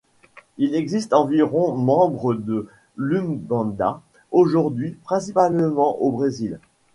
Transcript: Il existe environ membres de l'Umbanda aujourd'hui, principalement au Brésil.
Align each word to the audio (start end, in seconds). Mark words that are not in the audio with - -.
Il 0.57 0.73
existe 0.73 1.13
environ 1.13 1.75
membres 1.75 2.33
de 2.33 2.67
l'Umbanda 2.97 4.01
aujourd'hui, 4.31 4.97
principalement 5.03 5.95
au 6.01 6.09
Brésil. 6.11 6.59